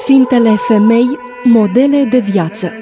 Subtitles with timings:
[0.00, 2.72] Sfintele femei, modele de viață.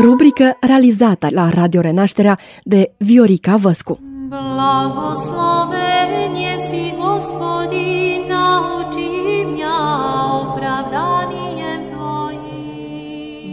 [0.00, 3.98] Rubrică realizată la Radio Renașterea de Viorica Văscu.
[4.28, 9.19] Blagoslovenie si Gospodina uci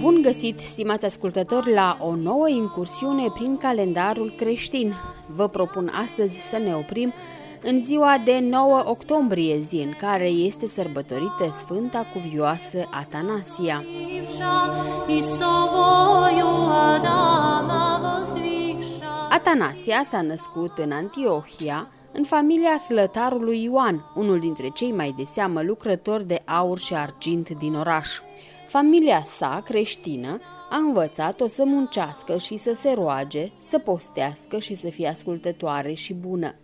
[0.07, 4.93] Bun găsit, stimați ascultători, la o nouă incursiune prin calendarul creștin.
[5.25, 7.13] Vă propun astăzi să ne oprim
[7.63, 13.83] în ziua de 9 octombrie, zi în care este sărbătorită Sfânta Cuvioasă Atanasia.
[19.29, 21.87] Atanasia s-a născut în Antiohia,
[22.17, 27.49] în familia slătarului Ioan, unul dintre cei mai de seamă lucrători de aur și argint
[27.49, 28.19] din oraș.
[28.67, 34.89] Familia sa creștină a învățat-o să muncească și să se roage, să postească și să
[34.89, 36.55] fie ascultătoare și bună.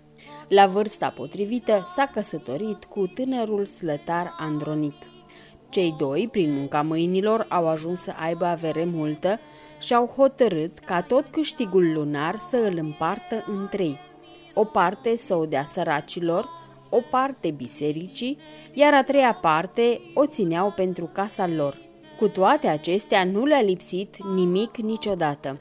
[0.47, 4.95] La vârsta potrivită s-a căsătorit cu tânărul slătar Andronic.
[5.69, 9.39] Cei doi, prin munca mâinilor, au ajuns să aibă avere multă
[9.79, 14.11] și au hotărât ca tot câștigul lunar să îl împartă în trei.
[14.53, 16.49] O parte să o dea săracilor,
[16.89, 18.37] o parte bisericii,
[18.73, 21.77] iar a treia parte o țineau pentru casa lor.
[22.19, 25.59] Cu toate acestea nu le-a lipsit nimic niciodată.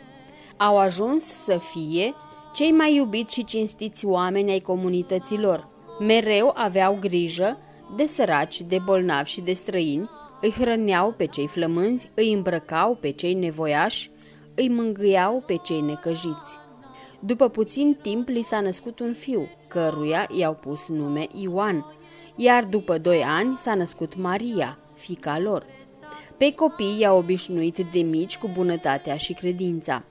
[0.57, 2.15] Au ajuns să fie
[2.53, 5.69] cei mai iubiți și cinstiți oameni ai comunităților.
[5.99, 7.59] Mereu aveau grijă
[7.97, 13.11] de săraci, de bolnavi și de străini, îi hrăneau pe cei flămânzi, îi îmbrăcau pe
[13.11, 14.11] cei nevoiași,
[14.55, 16.59] îi mângâiau pe cei necăjiți.
[17.25, 21.87] După puțin timp li s-a născut un fiu, căruia i-au pus nume Ioan,
[22.37, 25.67] iar după doi ani s-a născut Maria, fica lor.
[26.37, 30.05] Pe copii i-a obișnuit de mici cu bunătatea și credința.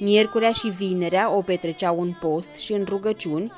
[0.00, 3.52] Miercurea și vinerea o petreceau în post și în rugăciuni,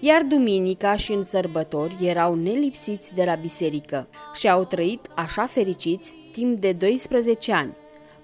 [0.00, 6.14] iar duminica și în sărbători erau nelipsiți de la biserică și au trăit așa fericiți
[6.32, 7.76] timp de 12 ani,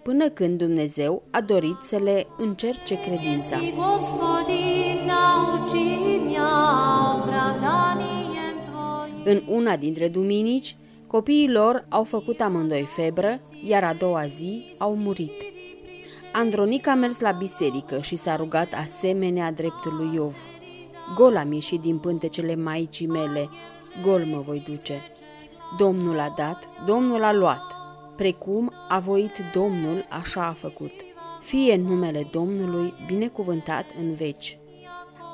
[0.02, 3.56] până când Dumnezeu a dorit să le încerce credința.
[9.24, 14.96] În una dintre duminici, copiii lor au făcut amândoi febră, iar a doua zi au
[14.96, 15.32] murit.
[16.32, 20.36] Andronic a mers la biserică și s-a rugat asemenea dreptul lui Iov.
[21.14, 23.48] Gol am ieșit din pântecele maicii mele,
[24.02, 25.02] gol mă voi duce.
[25.78, 27.79] Domnul a dat, Domnul a luat,
[28.20, 30.92] precum a voit Domnul, așa a făcut.
[31.40, 34.58] Fie numele Domnului binecuvântat în veci.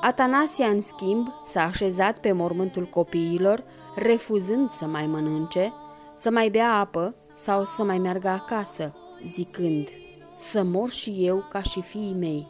[0.01, 3.63] Atanasia, în schimb, s-a așezat pe mormântul copiilor,
[3.95, 5.73] refuzând să mai mănânce,
[6.15, 9.87] să mai bea apă sau să mai meargă acasă, zicând–
[10.51, 12.47] să mor și eu ca și fiii mei.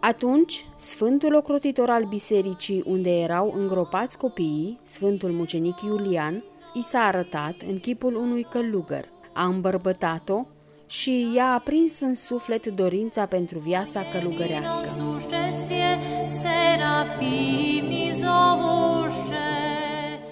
[0.00, 6.44] Atunci, Sfântul Ocrotitor al bisericii unde erau îngropați copiii, Sfântul Mucenic Iulian,
[6.74, 9.14] i s-a arătat în chipul unui călugăr.
[9.38, 10.46] A îmbărbătat-o
[10.86, 14.88] și i-a aprins în suflet dorința pentru viața călugărească.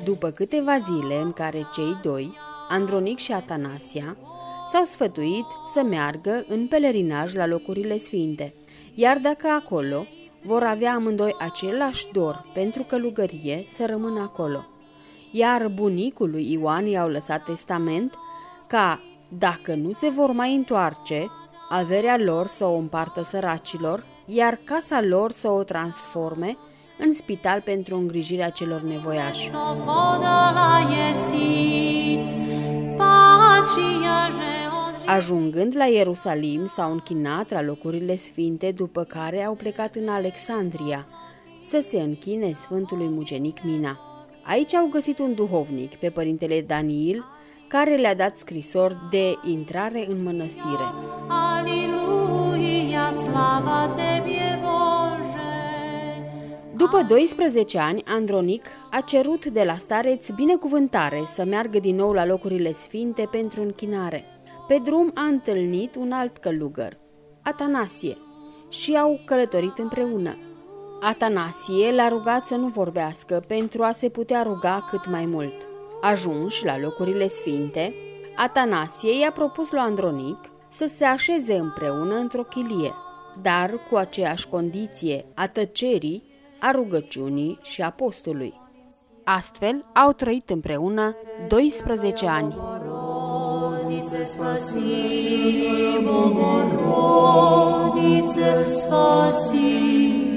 [0.05, 2.37] După câteva zile în care cei doi,
[2.69, 4.17] Andronic și Atanasia,
[4.73, 8.55] s-au sfătuit să meargă în pelerinaj la locurile sfinte,
[8.95, 10.07] iar dacă acolo
[10.43, 14.67] vor avea amândoi același dor pentru călugărie să rămână acolo.
[15.31, 18.15] Iar bunicul lui Ioan i-au lăsat testament
[18.75, 19.03] ca,
[19.39, 21.27] dacă nu se vor mai întoarce,
[21.69, 26.57] averea lor să o împartă săracilor, iar casa lor să o transforme
[26.99, 29.51] în spital pentru îngrijirea celor nevoiași.
[35.06, 41.06] Ajungând la Ierusalim, s-au închinat la locurile sfinte, după care au plecat în Alexandria
[41.62, 43.99] să se închine Sfântului Mucenic Mina.
[44.43, 47.25] Aici au găsit un duhovnic, pe părintele Daniil,
[47.69, 50.93] care le-a dat scrisori de intrare în mănăstire.
[51.29, 53.95] Aliluia, slava
[56.77, 62.27] După 12 ani, Andronic a cerut de la stareț binecuvântare să meargă din nou la
[62.27, 64.25] locurile sfinte pentru închinare.
[64.69, 66.99] Pe drum a întâlnit un alt călugăr,
[67.43, 68.17] Atanasie,
[68.69, 70.37] și au călătorit împreună.
[71.00, 75.74] Atanasie l-a rugat să nu vorbească pentru a se putea ruga cât mai mult.
[76.11, 77.95] Ajunși la locurile sfinte,
[78.37, 80.39] Atanasie i-a propus lui Andronic
[80.71, 82.95] să se așeze împreună într-o chilie,
[83.43, 86.23] dar cu aceeași condiție a tăcerii,
[86.61, 88.61] a rugăciunii și a postului.
[89.25, 91.17] Astfel au trăit împreună
[91.49, 92.55] 12 ani.
[92.55, 94.75] Bogorodice, spasi,
[96.05, 97.05] Bogorodice,
[98.69, 100.34] spasi.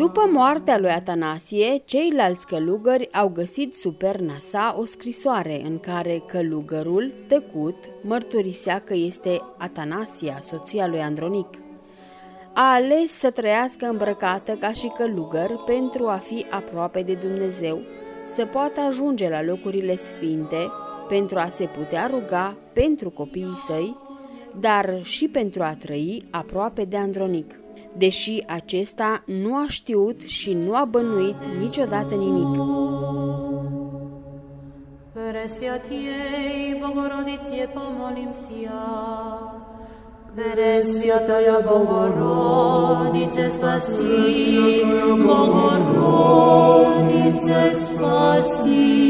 [0.00, 6.22] După moartea lui Atanasie, ceilalți călugări au găsit sub perna sa o scrisoare în care
[6.26, 11.58] călugărul, tăcut, mărturisea că este Atanasia, soția lui Andronic.
[12.54, 17.80] A ales să trăiască îmbrăcată ca și călugăr pentru a fi aproape de Dumnezeu,
[18.26, 20.70] să poată ajunge la locurile sfinte,
[21.08, 23.96] pentru a se putea ruga pentru copiii săi,
[24.60, 27.59] dar și pentru a trăi aproape de Andronic
[27.96, 32.56] deși acesta nu a știut și nu a bănuit niciodată nimic.
[35.12, 38.82] Presviatiei Bogorodiție pomolim sia,
[40.34, 43.98] Presviataia Bogorodice spasi,
[45.26, 46.62] Bogorodice
[47.74, 49.08] spasi.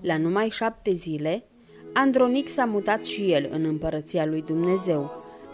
[0.00, 1.44] La numai șapte zile,
[1.92, 5.10] Andronic s-a mutat și el în împărăția lui Dumnezeu,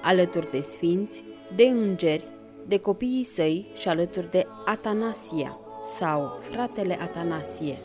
[0.06, 1.24] alături de sfinți,
[1.54, 2.28] de îngeri,
[2.66, 5.58] de copiii săi și alături de Atanasia
[5.94, 7.78] sau fratele Atanasie.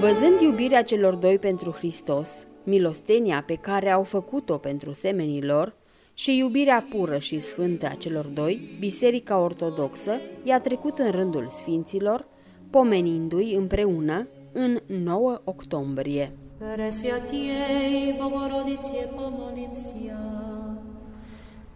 [0.00, 5.74] Văzând iubirea celor doi pentru Hristos, milostenia pe care au făcut-o pentru semenii lor
[6.14, 12.26] și iubirea pură și sfântă a celor doi, Biserica Ortodoxă i-a trecut în rândul sfinților,
[12.70, 16.32] pomenindu-i împreună în 9 octombrie.
[16.58, 20.20] Presviatiei Bogorodiție pomolim sia.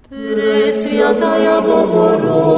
[0.09, 2.52] Presviataia Bogorodice